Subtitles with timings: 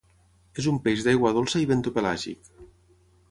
[0.61, 2.53] És un peix d'aigua dolça i bentopelàgic.